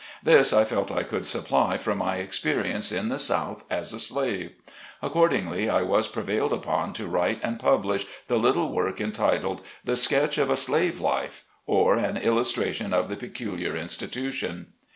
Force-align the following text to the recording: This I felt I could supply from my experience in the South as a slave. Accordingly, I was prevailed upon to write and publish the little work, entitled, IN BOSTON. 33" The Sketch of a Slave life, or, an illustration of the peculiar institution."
This 0.23 0.51
I 0.51 0.63
felt 0.65 0.91
I 0.91 1.03
could 1.03 1.27
supply 1.27 1.77
from 1.77 1.99
my 1.99 2.15
experience 2.15 2.91
in 2.91 3.09
the 3.09 3.19
South 3.19 3.65
as 3.69 3.93
a 3.93 3.99
slave. 3.99 4.53
Accordingly, 4.99 5.69
I 5.69 5.83
was 5.83 6.07
prevailed 6.07 6.53
upon 6.53 6.93
to 6.93 7.05
write 7.05 7.39
and 7.43 7.59
publish 7.59 8.07
the 8.25 8.39
little 8.39 8.73
work, 8.73 8.99
entitled, 8.99 9.59
IN 9.59 9.61
BOSTON. 9.61 9.61
33" 9.61 9.67
The 9.91 9.95
Sketch 9.95 10.37
of 10.39 10.49
a 10.49 10.57
Slave 10.57 10.99
life, 10.99 11.43
or, 11.67 11.97
an 11.97 12.17
illustration 12.17 12.95
of 12.95 13.09
the 13.09 13.15
peculiar 13.15 13.75
institution." 13.77 14.73